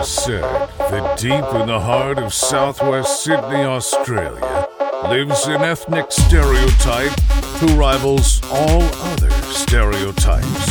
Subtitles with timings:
[0.00, 0.42] is said
[0.78, 4.68] that deep in the heart of southwest Sydney, Australia,
[5.04, 7.18] lives an ethnic stereotype
[7.60, 10.66] who rivals all other stereotypes.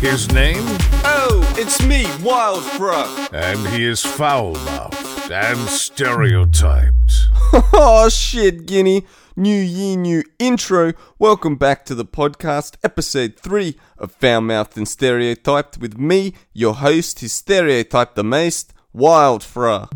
[0.00, 0.64] His name?
[1.04, 3.04] Oh, it's me, Wild Fro.
[3.32, 7.28] And he is foul mouthed and stereotyped.
[7.72, 9.04] oh shit, Guinea.
[9.38, 10.94] New year, new intro.
[11.16, 16.74] Welcome back to the podcast, episode 3 of Foul Mouthed and Stereotyped with me, your
[16.74, 19.90] host, who stereotyped the most, Wild Fra.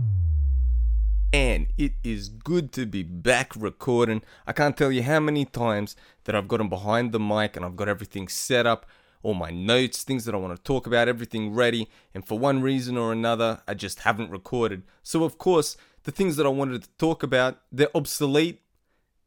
[1.33, 4.23] And it is good to be back recording.
[4.47, 7.75] I can't tell you how many times that I've gotten behind the mic and I've
[7.75, 8.87] got everything set up,
[9.25, 12.63] all my notes, things that I want to talk about, everything ready, and for one
[12.63, 14.85] reason or another, I just haven't recorded.
[15.03, 18.61] So, of course, the things that I wanted to talk about, they're obsolete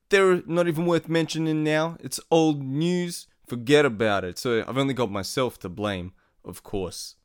[0.09, 1.97] they're not even worth mentioning now.
[1.99, 3.27] It's old news.
[3.47, 4.37] Forget about it.
[4.37, 7.15] So I've only got myself to blame, of course.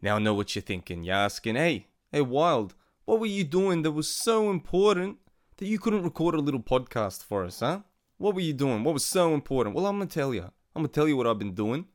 [0.00, 1.02] Now I know what you're thinking.
[1.02, 5.18] You're asking, hey, hey, Wild, what were you doing that was so important
[5.56, 7.80] that you couldn't record a little podcast for us, huh?
[8.16, 8.84] What were you doing?
[8.84, 9.74] What was so important?
[9.74, 10.42] Well, I'm going to tell you.
[10.42, 11.86] I'm going to tell you what I've been doing.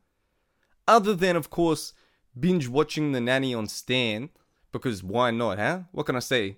[0.88, 1.94] Other than, of course,
[2.38, 4.30] binge watching The Nanny on Stan,
[4.72, 5.82] because why not, huh?
[5.92, 6.58] What can I say?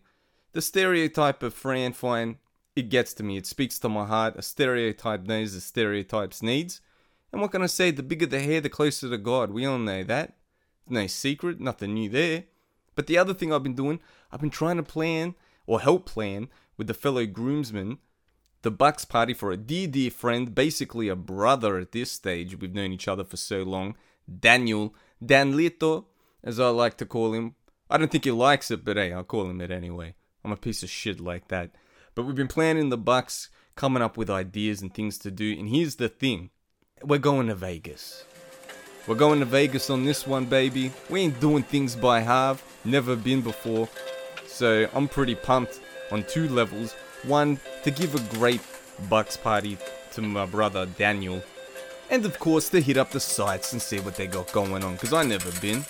[0.54, 2.38] The stereotype of Fran Fine
[2.76, 3.38] it gets to me.
[3.38, 4.36] It speaks to my heart.
[4.38, 6.82] A stereotype knows a stereotype's needs.
[7.32, 7.92] And what can I say?
[7.92, 9.52] The bigger the hair, the closer to God.
[9.52, 10.36] We all know that.
[10.88, 12.46] No secret, nothing new there.
[12.96, 14.00] But the other thing I've been doing,
[14.32, 17.98] I've been trying to plan or help plan with the fellow groomsmen
[18.66, 22.60] the Bucks party for a dear, dear friend, basically a brother at this stage.
[22.60, 23.96] We've known each other for so long.
[24.40, 26.06] Daniel, Danlito,
[26.44, 27.54] as I like to call him.
[27.92, 30.16] I don't think he likes it, but hey, I'll call him it anyway.
[30.44, 31.76] I'm a piece of shit like that.
[32.16, 35.54] But we've been planning the Bucks, coming up with ideas and things to do.
[35.60, 36.50] And here's the thing
[37.04, 38.24] we're going to Vegas.
[39.06, 40.92] We're going to Vegas on this one, baby.
[41.10, 43.90] We ain't doing things by half, never been before.
[44.48, 46.94] So I'm pretty pumped on two levels.
[47.24, 48.62] One, to give a great
[49.10, 49.78] Bucks party
[50.14, 51.44] to my brother Daniel.
[52.10, 54.94] And of course, to hit up the sites and see what they got going on,
[54.94, 55.84] because I never been.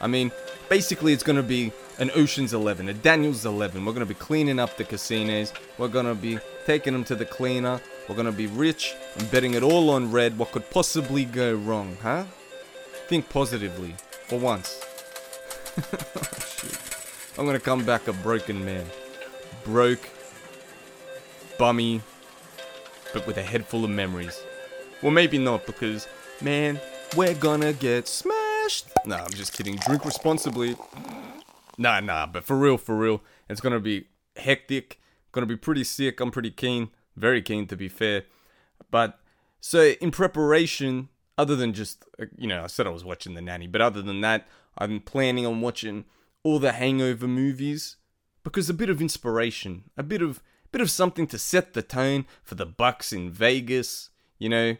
[0.00, 0.32] I mean,
[0.70, 3.84] basically, it's going to be an Ocean's 11, a Daniel's 11.
[3.84, 5.52] We're to be cleaning up the casinos.
[5.78, 7.80] We're to be taking them to the cleaner.
[8.08, 10.36] We're to be rich and betting it all on red.
[10.36, 12.24] What could possibly go wrong, huh?
[13.08, 13.94] Think positively,
[14.28, 14.80] for once.
[15.78, 18.86] oh, I'm to come back a broken man.
[19.64, 20.08] Broke,
[21.58, 22.02] bummy,
[23.12, 24.42] but with a head full of memories.
[25.02, 26.08] Well, maybe not, because,
[26.40, 26.80] man,
[27.16, 28.88] we're gonna get smashed.
[29.06, 29.76] Nah, I'm just kidding.
[29.76, 30.76] Drink responsibly.
[31.76, 35.00] Nah, nah, but for real, for real, it's gonna be hectic.
[35.32, 36.20] Gonna be pretty sick.
[36.20, 38.24] I'm pretty keen, very keen to be fair.
[38.90, 39.18] But
[39.60, 43.42] so in preparation, other than just uh, you know, I said I was watching The
[43.42, 44.46] Nanny, but other than that,
[44.78, 46.04] I'm planning on watching
[46.42, 47.96] all the Hangover movies
[48.44, 52.26] because a bit of inspiration, a bit of bit of something to set the tone
[52.42, 54.76] for the Bucks in Vegas, you know.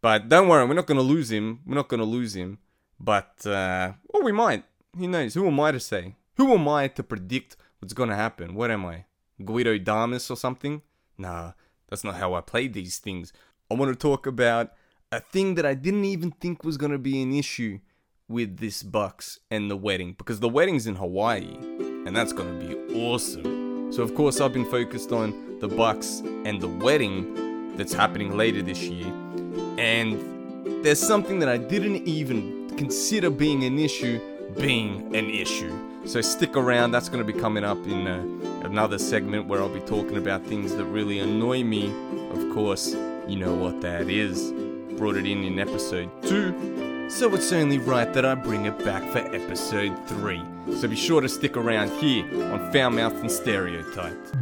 [0.00, 1.60] But don't worry, we're not gonna lose him.
[1.66, 2.58] We're not gonna lose him.
[2.98, 4.64] But uh, well, we might.
[4.96, 5.34] Who knows?
[5.34, 6.14] Who am I to say?
[6.36, 8.54] Who am I to predict what's gonna happen?
[8.54, 9.04] What am I?
[9.44, 10.82] Guido Damas or something?
[11.18, 11.52] Nah,
[11.88, 13.32] that's not how I play these things.
[13.70, 14.72] I want to talk about
[15.12, 17.80] a thing that I didn't even think was gonna be an issue
[18.28, 21.56] with this Bucks and the wedding because the wedding's in Hawaii
[22.06, 23.92] and that's gonna be awesome.
[23.92, 28.62] So of course I've been focused on the Bucks and the wedding that's happening later
[28.62, 29.12] this year.
[29.78, 34.20] And there's something that I didn't even consider being an issue
[34.58, 35.72] being an issue.
[36.06, 38.22] So stick around, that's going to be coming up in uh,
[38.64, 41.92] another segment where I'll be talking about things that really annoy me.
[42.30, 42.94] Of course,
[43.28, 44.52] you know what that is.
[44.98, 47.08] Brought it in in episode 2.
[47.10, 50.42] So it's only right that I bring it back for episode 3.
[50.76, 54.32] So be sure to stick around here on Foul Mouth and Stereotyped.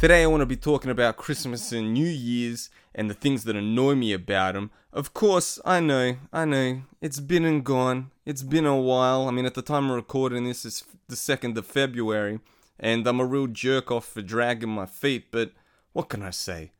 [0.00, 3.54] Today I want to be talking about Christmas and New Year's and the things that
[3.54, 4.70] annoy me about them.
[4.94, 8.10] Of course, I know, I know, it's been and gone.
[8.24, 9.28] It's been a while.
[9.28, 12.40] I mean, at the time of recording this, it's the 2nd of February,
[12.78, 15.52] and I'm a real jerk off for dragging my feet, but
[15.92, 16.72] what can I say?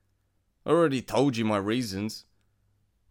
[0.64, 2.24] I already told you my reasons.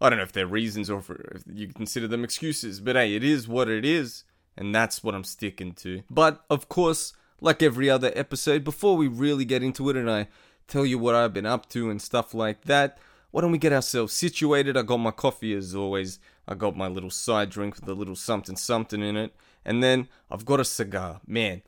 [0.01, 3.23] I don't know if they're reasons or if you consider them excuses, but hey, it
[3.23, 4.23] is what it is,
[4.57, 6.01] and that's what I'm sticking to.
[6.09, 10.27] But, of course, like every other episode, before we really get into it and I
[10.67, 12.97] tell you what I've been up to and stuff like that,
[13.31, 14.75] why don't we get ourselves situated?
[14.75, 16.19] I got my coffee as always.
[16.47, 19.35] I got my little side drink with a little something something in it.
[19.63, 21.21] And then I've got a cigar.
[21.27, 21.61] Man,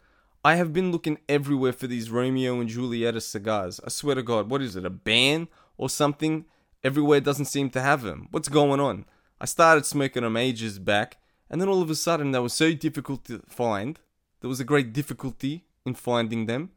[0.43, 3.79] I have been looking everywhere for these Romeo and Julieta cigars.
[3.85, 5.47] I swear to God, what is it, a ban
[5.77, 6.45] or something?
[6.83, 8.27] Everywhere doesn't seem to have them.
[8.31, 9.05] What's going on?
[9.39, 11.17] I started smoking them ages back,
[11.49, 13.99] And then all of a sudden, they were so difficult to find.
[14.41, 16.71] There was a great difficulty in finding them.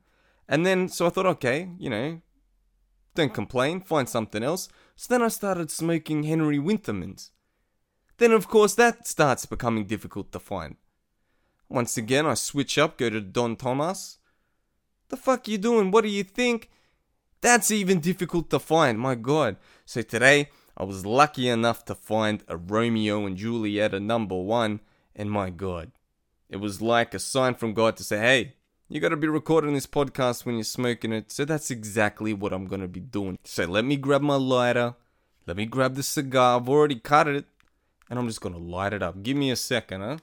[0.49, 2.21] And then, so I thought, okay, you know,
[3.15, 4.69] don't complain, find something else.
[4.97, 7.31] So then I started smoking Henri Wintermans.
[8.19, 10.77] Then, of course, that starts becoming difficult to find.
[11.69, 14.19] Once again, I switch up, go to Don Tomas.
[15.09, 15.91] The fuck you doing?
[15.91, 16.71] What do you think?
[17.41, 19.57] That's even difficult to find, my god.
[19.85, 24.81] So today, I was lucky enough to find a Romeo and Juliet number one,
[25.17, 25.93] and my god.
[26.49, 28.55] It was like a sign from God to say, hey,
[28.89, 31.33] you gotta be recording this podcast when you're smoking it.
[31.33, 33.39] So that's exactly what I'm gonna be doing.
[33.45, 34.95] So let me grab my lighter.
[35.47, 36.61] Let me grab the cigar.
[36.61, 37.47] I've already cut it.
[38.11, 39.23] And I'm just gonna light it up.
[39.23, 40.19] Give me a second, huh?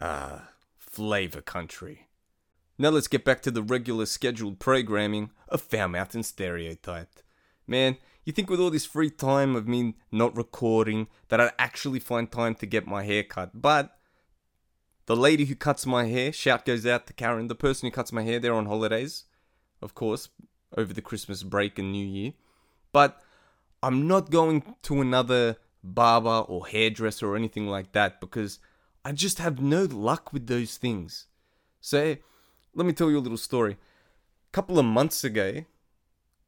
[0.00, 0.48] Ah,
[0.78, 2.08] flavor country.
[2.78, 7.22] Now let's get back to the regular scheduled programming of Foul Mouthed and Stereotyped.
[7.66, 11.98] Man, you think with all this free time of me not recording that I'd actually
[11.98, 13.96] find time to get my hair cut, but
[15.06, 18.12] the lady who cuts my hair, shout goes out to Karen, the person who cuts
[18.12, 19.24] my hair, they're on holidays,
[19.80, 20.28] of course,
[20.76, 22.32] over the Christmas break and New Year.
[22.92, 23.20] But
[23.82, 28.60] I'm not going to another barber or hairdresser or anything like that because
[29.04, 31.26] I just have no luck with those things.
[31.80, 32.16] So,
[32.74, 33.72] let me tell you a little story.
[33.72, 35.64] A couple of months ago,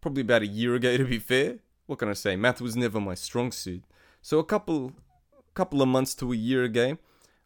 [0.00, 2.36] probably about a year ago to be fair, what can I say?
[2.36, 3.84] Math was never my strong suit.
[4.22, 4.92] So a couple
[5.54, 6.98] couple of months to a year ago,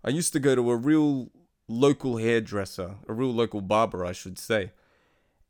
[0.02, 1.30] I used to go to a real
[1.68, 4.72] local hairdresser, a real local barber, I should say.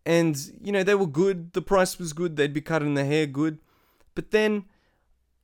[0.05, 3.27] And, you know, they were good, the price was good, they'd be cutting the hair
[3.27, 3.59] good.
[4.15, 4.65] But then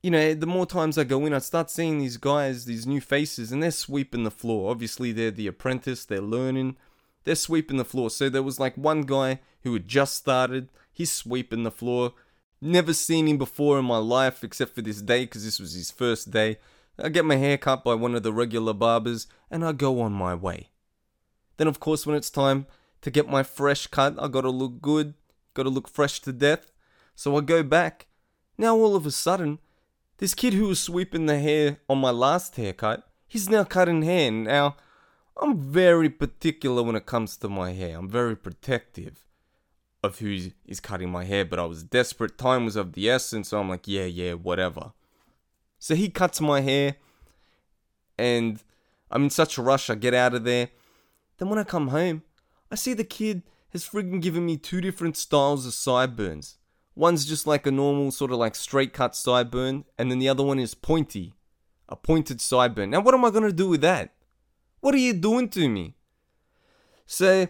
[0.05, 3.01] you know, the more times I go in, I start seeing these guys, these new
[3.01, 4.69] faces, and they're sweeping the floor.
[4.69, 6.77] Obviously, they're the apprentice, they're learning,
[7.23, 8.11] they're sweeping the floor.
[8.11, 12.13] So there was like one guy who had just started, he's sweeping the floor.
[12.61, 15.91] Never seen him before in my life except for this day because this was his
[15.91, 16.57] first day.
[16.97, 20.13] I get my hair cut by one of the regular barbers and I go on
[20.13, 20.69] my way.
[21.57, 22.67] Then, of course, when it's time
[23.01, 25.13] to get my fresh cut, I gotta look good,
[25.53, 26.71] gotta look fresh to death.
[27.15, 28.07] So I go back.
[28.57, 29.59] Now, all of a sudden,
[30.17, 34.31] this kid who was sweeping the hair on my last haircut, he's now cutting hair.
[34.31, 34.77] Now,
[35.41, 37.97] I'm very particular when it comes to my hair.
[37.97, 39.24] I'm very protective
[40.05, 42.37] of who is cutting my hair, but I was desperate.
[42.37, 44.93] Time was of the essence, so I'm like, yeah, yeah, whatever.
[45.79, 46.95] So he cuts my hair,
[48.17, 48.63] and
[49.11, 50.69] I'm in such a rush, I get out of there.
[51.37, 52.23] Then when I come home,
[52.71, 56.57] I see the kid has friggin' given me two different styles of sideburns.
[56.95, 60.43] One's just like a normal sort of like straight cut sideburn, and then the other
[60.43, 61.33] one is pointy,
[61.89, 62.89] a pointed sideburn.
[62.89, 64.13] Now, what am I gonna do with that?
[64.79, 65.95] What are you doing to me?
[67.05, 67.47] So,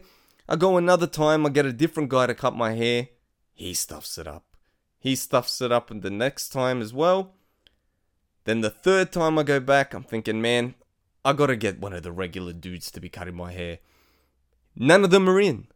[0.47, 3.09] I go another time, I get a different guy to cut my hair.
[3.53, 4.45] He stuffs it up.
[4.99, 7.33] He stuffs it up, and the next time as well.
[8.43, 10.75] Then the third time I go back, I'm thinking, man,
[11.23, 13.79] I gotta get one of the regular dudes to be cutting my hair.
[14.75, 15.67] None of them are in.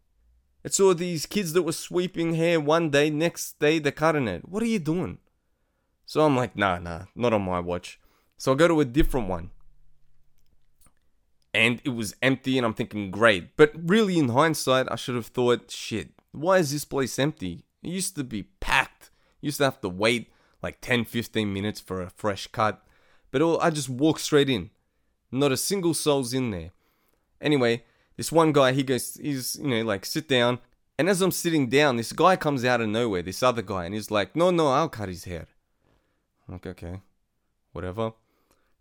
[0.63, 4.47] It's all these kids that were sweeping hair one day, next day they're cutting it.
[4.47, 5.17] What are you doing?
[6.05, 7.99] So I'm like, nah, nah, not on my watch.
[8.37, 9.51] So I go to a different one.
[11.53, 13.57] And it was empty, and I'm thinking, great.
[13.57, 17.65] But really, in hindsight, I should have thought, shit, why is this place empty?
[17.81, 19.09] It used to be packed.
[19.41, 20.31] You used to have to wait
[20.61, 22.85] like 10, 15 minutes for a fresh cut.
[23.31, 24.69] But all, I just walk straight in.
[25.31, 26.71] Not a single soul's in there.
[27.41, 27.83] Anyway,
[28.17, 30.59] this one guy, he goes, he's, you know, like, sit down.
[30.97, 33.93] And as I'm sitting down, this guy comes out of nowhere, this other guy, and
[33.93, 35.47] he's like, no, no, I'll cut his hair.
[36.47, 36.99] I'm like, okay,
[37.71, 38.11] whatever.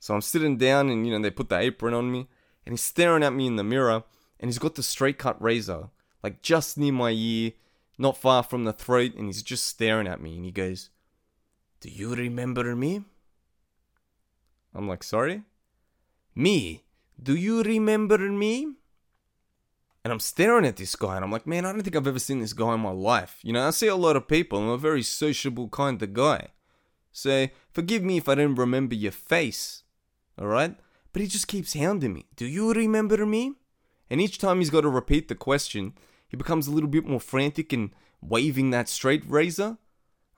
[0.00, 2.28] So I'm sitting down, and, you know, they put the apron on me,
[2.68, 4.04] and he's staring at me in the mirror,
[4.38, 5.88] and he's got the straight cut razor,
[6.22, 7.52] like just near my ear,
[7.96, 10.90] not far from the throat, and he's just staring at me, and he goes,
[11.80, 13.04] Do you remember me?
[14.74, 15.44] I'm like, sorry?
[16.34, 16.84] Me?
[17.20, 18.74] Do you remember me?
[20.04, 22.18] And I'm staring at this guy and I'm like, man, I don't think I've ever
[22.18, 23.38] seen this guy in my life.
[23.42, 24.58] You know, I see a lot of people.
[24.58, 26.48] I'm a very sociable kind of guy.
[27.12, 29.84] So forgive me if I don't remember your face.
[30.38, 30.76] Alright?
[31.18, 32.26] But he just keeps hounding me.
[32.36, 33.54] Do you remember me?
[34.08, 35.94] And each time he's got to repeat the question,
[36.28, 37.90] he becomes a little bit more frantic and
[38.22, 39.78] waving that straight razor.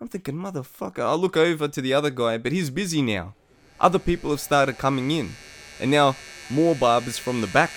[0.01, 1.01] I'm thinking, motherfucker.
[1.01, 3.35] I'll look over to the other guy, but he's busy now.
[3.79, 5.33] Other people have started coming in.
[5.81, 6.17] And now
[6.49, 7.73] more barbers from the back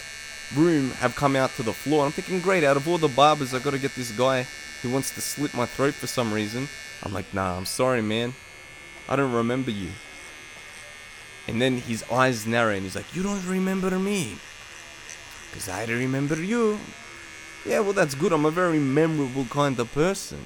[0.55, 2.05] room have come out to the floor.
[2.05, 4.47] I'm thinking, great, out of all the barbers, I've got to get this guy
[4.81, 6.69] who wants to slit my throat for some reason.
[7.03, 8.33] I'm like, nah, I'm sorry, man.
[9.09, 9.89] I don't remember you.
[11.47, 14.37] And then his eyes narrow and he's like, You don't remember me.
[15.49, 16.79] Because I remember you.
[17.65, 18.33] Yeah, well, that's good.
[18.33, 20.45] I'm a very memorable kind of person.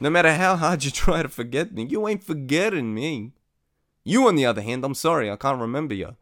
[0.00, 3.32] No matter how hard you try to forget me, you ain't forgetting me.
[4.04, 6.16] You, on the other hand, I'm sorry, I can't remember you.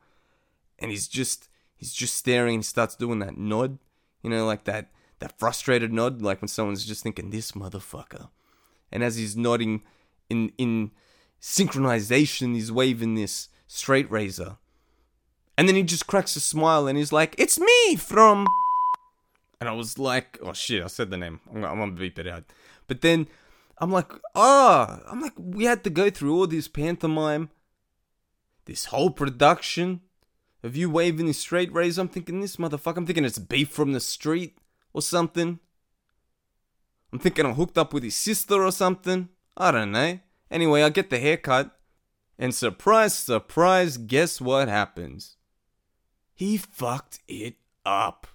[0.79, 3.79] And he's just, he's just staring and starts doing that nod,
[4.23, 8.29] you know, like that, that frustrated nod, like when someone's just thinking, this motherfucker.
[8.91, 9.83] And as he's nodding
[10.31, 10.93] in, in
[11.41, 14.57] synchronization, he's waving this straight razor.
[15.59, 18.47] And then he just cracks a smile and he's like, it's me from.
[19.61, 21.41] And I was like, oh shit, I said the name.
[21.53, 22.45] I'm, gonna beep it out.
[22.87, 23.27] But then
[23.79, 25.11] I'm like, ah, oh.
[25.11, 27.51] I'm like, we had to go through all this pantomime,
[28.67, 30.01] this whole production
[30.63, 32.03] of you waving this straight razor.
[32.03, 34.59] I'm thinking, this motherfucker, I'm thinking it's beef from the street
[34.93, 35.59] or something.
[37.13, 39.29] I'm thinking I'm hooked up with his sister or something.
[39.57, 40.19] I don't know.
[40.51, 41.77] Anyway, I get the haircut.
[42.39, 45.37] And surprise, surprise, guess what happens?
[46.35, 48.27] He fucked it up.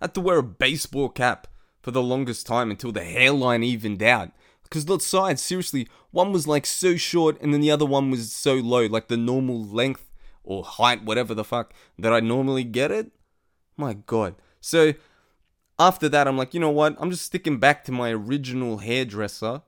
[0.00, 1.46] I had to wear a baseball cap
[1.82, 4.30] for the longest time until the hairline evened out.
[4.62, 8.32] Because the sides, seriously, one was like so short and then the other one was
[8.32, 10.10] so low, like the normal length
[10.44, 13.12] or height, whatever the fuck, that I normally get it.
[13.76, 14.34] My god.
[14.60, 14.94] So
[15.78, 16.96] after that, I'm like, you know what?
[16.98, 19.62] I'm just sticking back to my original hairdresser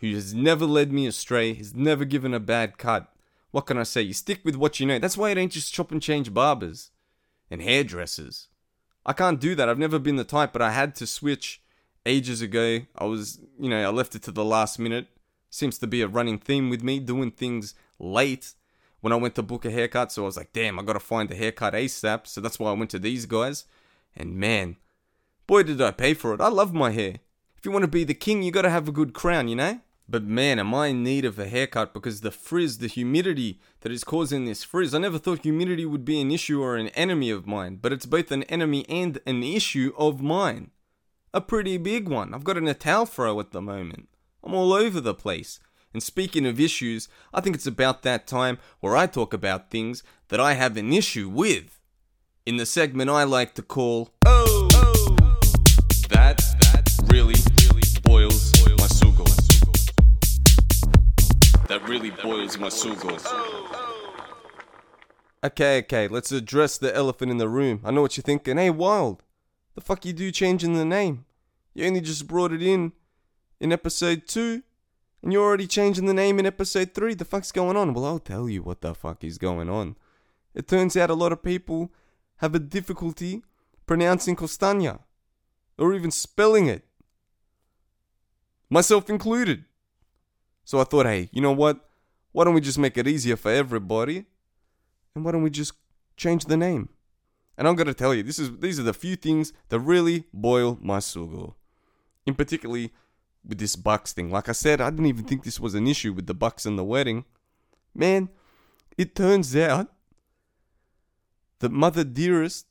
[0.00, 3.12] who has never led me astray, has never given a bad cut.
[3.50, 4.02] What can I say?
[4.02, 4.98] You stick with what you know.
[4.98, 6.90] That's why it ain't just chop and change barbers
[7.50, 8.48] and hairdressers.
[9.06, 9.68] I can't do that.
[9.68, 11.62] I've never been the type, but I had to switch
[12.04, 12.80] ages ago.
[12.96, 15.06] I was, you know, I left it to the last minute.
[15.50, 18.52] Seems to be a running theme with me, doing things late
[19.00, 20.12] when I went to book a haircut.
[20.12, 22.26] So I was like, damn, I gotta find a haircut ASAP.
[22.26, 23.64] So that's why I went to these guys.
[24.14, 24.76] And man,
[25.46, 26.40] boy, did I pay for it.
[26.40, 27.16] I love my hair.
[27.56, 29.80] If you want to be the king, you gotta have a good crown, you know?
[30.10, 33.92] But man, am I in need of a haircut because the frizz, the humidity that
[33.92, 34.94] is causing this frizz.
[34.94, 38.06] I never thought humidity would be an issue or an enemy of mine, but it's
[38.06, 40.70] both an enemy and an issue of mine.
[41.34, 42.32] A pretty big one.
[42.32, 44.08] I've got an Ital fro at the moment.
[44.42, 45.60] I'm all over the place.
[45.92, 50.02] And speaking of issues, I think it's about that time where I talk about things
[50.28, 51.80] that I have an issue with.
[52.46, 54.47] In the segment I like to call oh
[62.28, 62.68] boils my.
[65.44, 67.80] Okay, okay, let's address the elephant in the room.
[67.84, 68.58] I know what you're thinking.
[68.58, 69.22] Hey, Wild,
[69.74, 71.24] the fuck you do changing the name?
[71.74, 72.92] You only just brought it in
[73.60, 74.62] in episode 2,
[75.22, 77.14] and you're already changing the name in episode 3.
[77.14, 77.94] The fuck's going on?
[77.94, 79.96] Well, I'll tell you what the fuck is going on.
[80.54, 81.92] It turns out a lot of people
[82.36, 83.42] have a difficulty
[83.86, 85.00] pronouncing Costagna,
[85.78, 86.84] or even spelling it.
[88.68, 89.64] Myself included.
[90.64, 91.87] So I thought, hey, you know what?
[92.32, 94.26] Why don't we just make it easier for everybody?
[95.14, 95.72] And why don't we just
[96.16, 96.88] change the name?
[97.56, 100.78] And I'm gonna tell you, this is these are the few things that really boil
[100.80, 101.54] my sugo.
[102.26, 102.92] In particularly
[103.44, 104.30] with this bucks thing.
[104.30, 106.78] Like I said, I didn't even think this was an issue with the bucks and
[106.78, 107.24] the wedding.
[107.94, 108.28] Man,
[108.96, 109.88] it turns out
[111.60, 112.66] that Mother Dearest,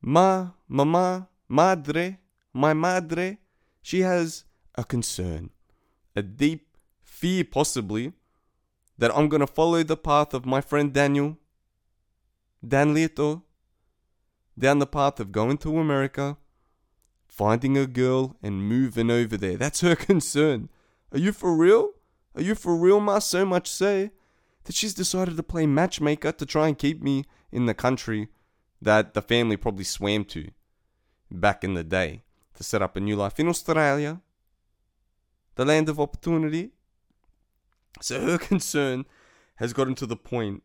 [0.00, 2.18] Ma, Mama, Madre,
[2.52, 3.38] my Madre,
[3.82, 5.50] she has a concern,
[6.16, 8.12] a deep fear possibly,
[9.02, 11.36] that I'm gonna follow the path of my friend Daniel,
[12.64, 13.42] Dan Lieto,
[14.56, 16.36] down the path of going to America,
[17.26, 19.56] finding a girl, and moving over there.
[19.56, 20.68] That's her concern.
[21.10, 21.94] Are you for real?
[22.36, 23.18] Are you for real, ma?
[23.18, 24.12] So much say
[24.62, 28.28] that she's decided to play matchmaker to try and keep me in the country
[28.80, 30.48] that the family probably swam to
[31.28, 32.22] back in the day
[32.54, 34.20] to set up a new life in Australia,
[35.56, 36.70] the land of opportunity.
[38.00, 39.04] So her concern
[39.56, 40.62] has gotten to the point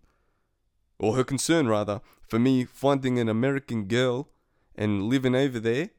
[0.99, 4.29] or her concern rather, for me finding an American girl
[4.75, 5.89] and living over there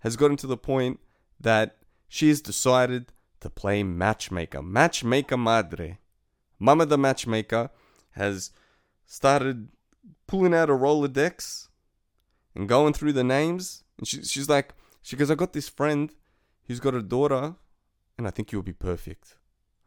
[0.00, 1.00] has gotten to the point
[1.40, 1.76] that
[2.08, 4.62] she has decided to play matchmaker.
[4.62, 5.98] Matchmaker madre.
[6.58, 7.70] Mama the matchmaker
[8.12, 8.50] has
[9.06, 9.68] started
[10.26, 11.68] pulling out a Rolodex
[12.54, 13.84] and going through the names.
[13.98, 16.14] And she, she's like, she goes, I got this friend
[16.66, 17.54] who's got a daughter,
[18.16, 19.36] and I think you'll be perfect.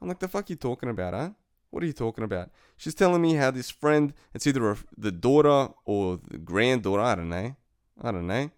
[0.02, 1.30] I'm like, the fuck you talking about, huh?
[1.70, 2.50] What are you talking about?
[2.78, 7.02] She's telling me how this friend, it's either a, the daughter or the granddaughter.
[7.02, 7.56] I don't know.
[8.02, 8.50] I don't know.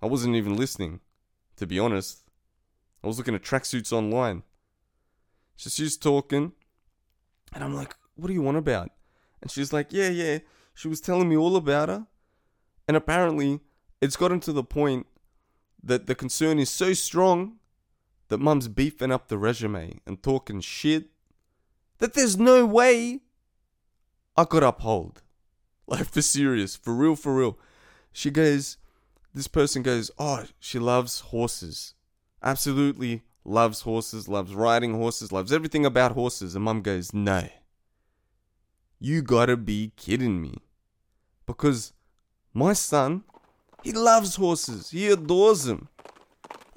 [0.00, 1.00] I wasn't even listening,
[1.56, 2.22] to be honest.
[3.02, 4.44] I was looking at tracksuits online.
[5.56, 6.52] So she's talking,
[7.52, 8.90] and I'm like, what do you want about?
[9.42, 10.38] And she's like, yeah, yeah.
[10.74, 12.06] She was telling me all about her.
[12.86, 13.60] And apparently,
[14.00, 15.06] it's gotten to the point
[15.82, 17.57] that the concern is so strong
[18.28, 21.06] that mum's beefing up the resume and talking shit
[21.98, 23.20] that there's no way
[24.36, 25.22] I could uphold.
[25.90, 27.58] Like, for serious, for real, for real.
[28.12, 28.76] She goes,
[29.32, 31.94] this person goes, Oh, she loves horses.
[32.42, 36.54] Absolutely loves horses, loves riding horses, loves everything about horses.
[36.54, 37.48] And mum goes, No.
[39.00, 40.58] You gotta be kidding me.
[41.46, 41.94] Because
[42.52, 43.24] my son,
[43.82, 44.90] he loves horses.
[44.90, 45.88] He adores them.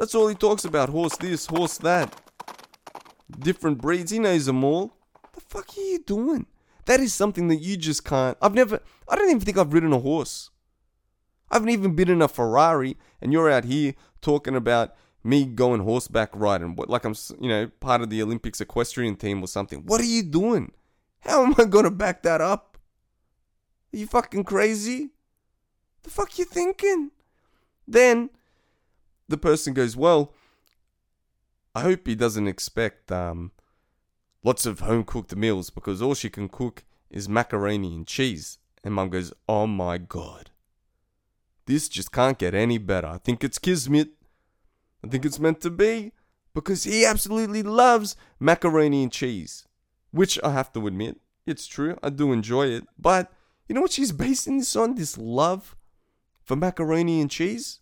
[0.01, 2.11] That's all he talks about horse this, horse that.
[3.37, 4.95] Different breeds, he knows them all.
[5.35, 6.47] The fuck are you doing?
[6.85, 8.35] That is something that you just can't.
[8.41, 10.49] I've never, I don't even think I've ridden a horse.
[11.51, 15.81] I haven't even been in a Ferrari, and you're out here talking about me going
[15.81, 19.83] horseback riding, what, like I'm, you know, part of the Olympics equestrian team or something.
[19.85, 20.71] What are you doing?
[21.19, 22.79] How am I going to back that up?
[23.93, 25.11] Are you fucking crazy?
[26.01, 27.11] The fuck you thinking?
[27.87, 28.31] Then
[29.31, 30.33] the person goes, well,
[31.73, 33.51] I hope he doesn't expect um,
[34.43, 38.59] lots of home cooked meals because all she can cook is macaroni and cheese.
[38.83, 40.51] And mum goes, oh my god.
[41.65, 43.07] This just can't get any better.
[43.07, 44.09] I think it's Kismet.
[45.03, 46.11] I think it's meant to be
[46.53, 49.65] because he absolutely loves macaroni and cheese.
[50.11, 51.97] Which I have to admit, it's true.
[52.03, 52.85] I do enjoy it.
[52.99, 53.31] But
[53.67, 54.95] you know what she's basing this on?
[54.95, 55.77] This love
[56.43, 57.79] for macaroni and cheese?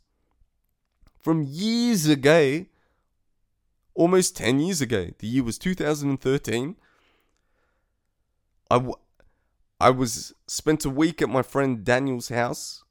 [1.20, 2.66] From years ago,
[3.94, 6.76] almost 10 years ago, the year was 2013.
[8.72, 8.96] I, w-
[9.80, 12.84] I was spent a week at my friend Daniel's house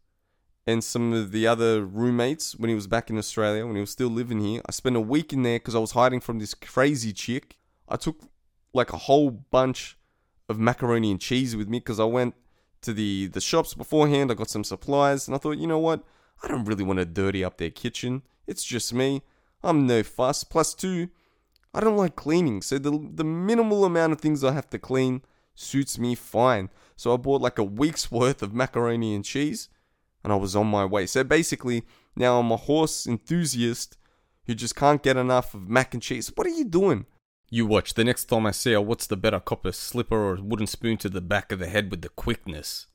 [0.67, 3.91] and some of the other roommates when he was back in Australia, when he was
[3.91, 4.61] still living here.
[4.69, 7.57] I spent a week in there because I was hiding from this crazy chick.
[7.89, 8.21] I took
[8.75, 9.97] like a whole bunch
[10.47, 12.35] of macaroni and cheese with me because I went
[12.83, 14.31] to the, the shops beforehand.
[14.31, 16.05] I got some supplies and I thought, you know what?
[16.43, 18.23] I don't really want to dirty up their kitchen.
[18.47, 19.23] It's just me.
[19.63, 20.45] I'm no fuss.
[20.45, 21.09] Plus, two,
[21.75, 22.63] I don't like cleaning.
[22.63, 25.23] So the, the minimal amount of things I have to clean
[25.55, 26.71] suits me fine.
[26.97, 29.69] So I bought like a week's worth of macaroni and cheese
[30.25, 31.07] and I was on my way.
[31.07, 31.85] So basically,
[32.17, 33.97] now I'm a horse enthusiast
[34.47, 36.33] who just can't get enough of mac and cheese.
[36.35, 37.07] What are you doing?
[37.51, 37.95] You watch.
[37.95, 41.09] The next time I see her, what's the better copper slipper or wooden spoon to
[41.09, 42.87] the back of the head with the quickness?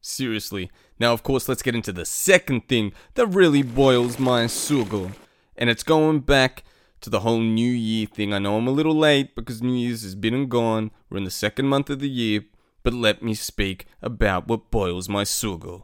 [0.00, 0.70] Seriously.
[0.98, 5.12] Now, of course, let's get into the second thing that really boils my sugar.
[5.56, 6.64] And it's going back
[7.00, 8.32] to the whole New Year thing.
[8.32, 10.90] I know I'm a little late because New Year's has been and gone.
[11.08, 12.44] We're in the second month of the year.
[12.82, 15.80] But let me speak about what boils my sugar.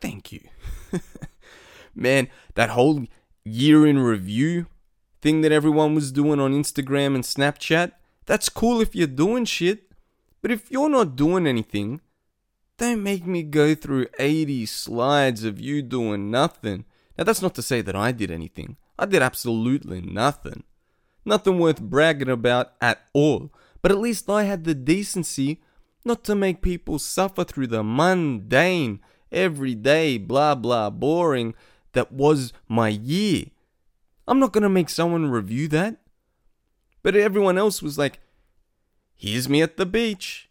[0.00, 0.40] Thank you.
[1.94, 3.06] Man, that whole
[3.42, 4.66] year in review
[5.22, 7.92] thing that everyone was doing on Instagram and Snapchat,
[8.26, 9.90] that's cool if you're doing shit.
[10.42, 12.02] But if you're not doing anything,
[12.78, 16.84] don't make me go through 80 slides of you doing nothing.
[17.16, 18.76] Now, that's not to say that I did anything.
[18.98, 20.64] I did absolutely nothing.
[21.24, 23.52] Nothing worth bragging about at all.
[23.82, 25.62] But at least I had the decency
[26.04, 29.00] not to make people suffer through the mundane
[29.32, 31.54] everyday, blah, blah, boring
[31.92, 33.46] that was my year.
[34.28, 35.96] I'm not going to make someone review that.
[37.02, 38.18] But everyone else was like,
[39.14, 40.45] here's me at the beach.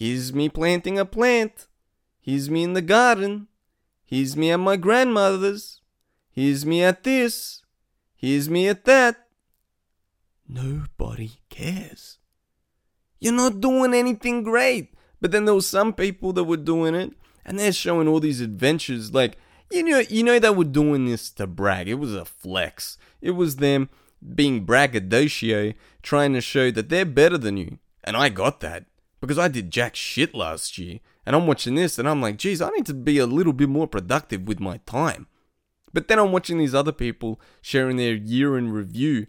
[0.00, 1.66] Here's me planting a plant.
[2.22, 3.48] Here's me in the garden.
[4.06, 5.82] Here's me at my grandmother's.
[6.30, 7.60] Here's me at this.
[8.16, 9.28] Here's me at that.
[10.48, 12.16] Nobody cares.
[13.18, 14.94] You're not doing anything great.
[15.20, 17.12] But then there was some people that were doing it
[17.44, 19.36] and they're showing all these adventures like
[19.70, 23.32] you know you know they were doing this to brag it was a flex it
[23.32, 23.88] was them
[24.34, 28.84] being braggadocio trying to show that they're better than you and i got that
[29.20, 32.60] because i did jack shit last year and i'm watching this and i'm like geez
[32.60, 35.26] i need to be a little bit more productive with my time
[35.92, 39.26] but then i'm watching these other people sharing their year in review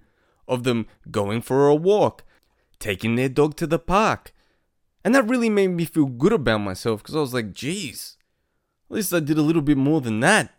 [0.48, 2.24] of them going for a walk
[2.80, 4.34] taking their dog to the park
[5.04, 8.18] and that really made me feel good about myself because I was like, geez,
[8.90, 10.54] at least I did a little bit more than that.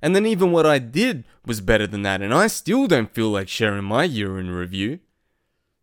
[0.00, 3.28] And then even what I did was better than that, and I still don't feel
[3.28, 4.98] like sharing my year in review.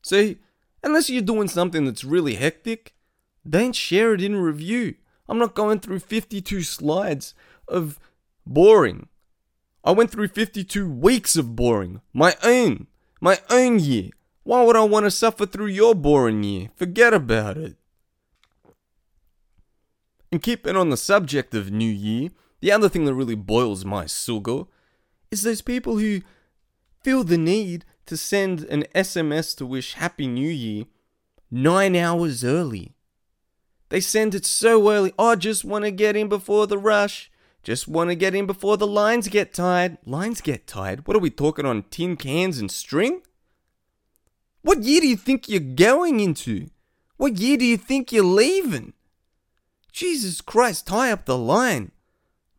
[0.01, 0.35] So,
[0.83, 2.93] unless you're doing something that's really hectic,
[3.47, 4.95] don't share it in review.
[5.27, 7.33] I'm not going through 52 slides
[7.67, 7.99] of
[8.45, 9.07] boring.
[9.83, 12.01] I went through 52 weeks of boring.
[12.13, 12.87] My own.
[13.21, 14.09] My own year.
[14.43, 16.69] Why would I want to suffer through your boring year?
[16.75, 17.75] Forget about it.
[20.31, 22.29] And keeping on the subject of New Year,
[22.61, 24.63] the other thing that really boils my sugar
[25.31, 26.21] is those people who
[27.03, 30.85] feel the need to send an SMS to wish Happy New Year
[31.51, 32.95] nine hours early.
[33.89, 35.13] They send it so early.
[35.17, 37.31] Oh, just want to get in before the rush.
[37.61, 39.99] Just want to get in before the lines get tied.
[40.05, 41.07] Lines get tied?
[41.07, 43.21] What are we talking on tin cans and string?
[44.63, 46.69] What year do you think you're going into?
[47.17, 48.93] What year do you think you're leaving?
[49.91, 51.91] Jesus Christ, tie up the line.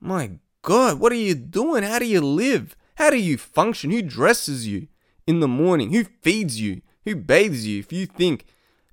[0.00, 0.32] My
[0.62, 1.82] God, what are you doing?
[1.82, 2.76] How do you live?
[2.96, 3.90] How do you function?
[3.90, 4.88] Who dresses you
[5.30, 5.92] in the morning?
[5.92, 6.82] Who feeds you?
[7.04, 8.44] Who bathes you if you think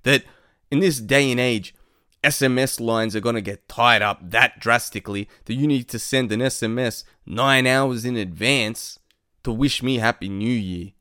[0.04, 0.24] that
[0.70, 1.74] in this day and age,
[2.22, 6.30] SMS lines are going to get tied up that drastically that you need to send
[6.32, 8.98] an SMS nine hours in advance
[9.42, 10.92] to wish me Happy New Year?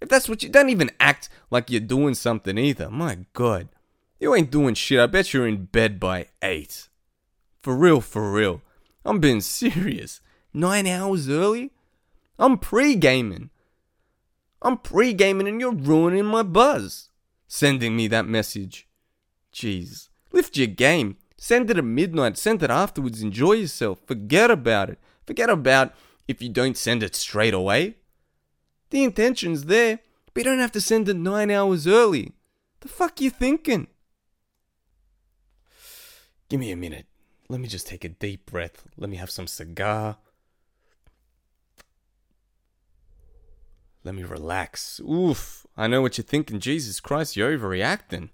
[0.00, 2.90] If that's what you don't even act like you're doing something either.
[2.90, 3.68] My God.
[4.18, 5.00] You ain't doing shit.
[5.00, 6.88] I bet you're in bed by 8.
[7.62, 8.62] For real, for real.
[9.04, 10.20] I'm being serious.
[10.54, 11.72] Nine hours early?
[12.38, 13.50] I'm pre gaming.
[14.60, 17.10] I'm pre gaming and you're ruining my buzz.
[17.46, 18.88] Sending me that message.
[19.52, 20.08] Jeez.
[20.32, 21.16] Lift your game.
[21.36, 22.36] Send it at midnight.
[22.36, 23.22] Send it afterwards.
[23.22, 24.00] Enjoy yourself.
[24.06, 24.98] Forget about it.
[25.26, 25.94] Forget about
[26.26, 27.96] if you don't send it straight away.
[28.90, 30.00] The intention's there,
[30.34, 32.32] but you don't have to send it nine hours early.
[32.80, 33.88] The fuck you thinking?
[36.48, 37.06] Give me a minute.
[37.48, 38.84] Let me just take a deep breath.
[38.96, 40.18] Let me have some cigar.
[44.04, 45.00] Let me relax.
[45.00, 45.66] Oof.
[45.76, 46.60] I know what you're thinking.
[46.60, 48.30] Jesus Christ, you're overreacting.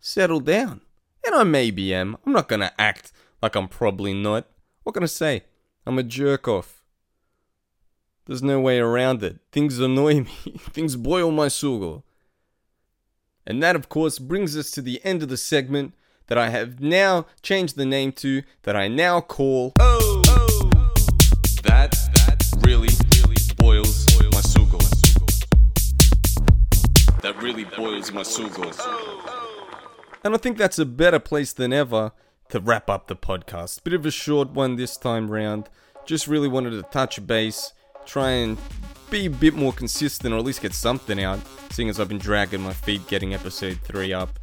[0.00, 0.80] Settle down.
[1.24, 2.16] And I maybe am.
[2.24, 4.46] I'm not gonna act like I'm probably not.
[4.84, 5.44] What can I say?
[5.84, 6.82] I'm a jerk off.
[8.26, 9.38] There's no way around it.
[9.52, 10.58] Things annoy me.
[10.70, 12.02] Things boil my sugar.
[13.46, 15.94] And that, of course, brings us to the end of the segment
[16.26, 19.72] that I have now changed the name to, that I now call.
[19.78, 20.05] Oh,
[27.56, 28.22] really boils my.
[30.24, 32.12] And I think that's a better place than ever
[32.50, 33.82] to wrap up the podcast.
[33.84, 35.68] Bit of a short one this time round.
[36.04, 37.72] Just really wanted to touch base
[38.06, 38.56] try and
[39.10, 41.40] be a bit more consistent or at least get something out,
[41.70, 44.38] seeing as I've been dragging my feet getting episode 3 up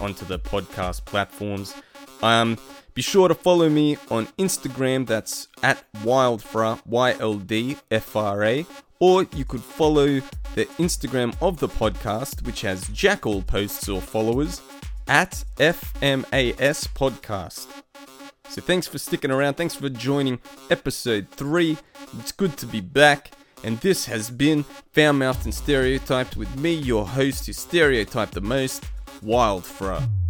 [0.00, 1.74] onto the podcast platforms.
[2.22, 2.56] Um,
[2.98, 8.42] be sure to follow me on Instagram, that's at Wildfra, Y L D F R
[8.42, 8.66] A,
[8.98, 10.20] or you could follow
[10.56, 14.60] the Instagram of the podcast, which has Jackal posts or followers,
[15.06, 17.68] at FMAS Podcast.
[18.48, 19.54] So thanks for sticking around.
[19.54, 21.78] Thanks for joining episode 3.
[22.18, 23.30] It's good to be back.
[23.62, 28.40] And this has been Foul Mouthed and Stereotyped with me, your host who stereotyped the
[28.40, 28.82] most,
[29.24, 30.27] Wildfra.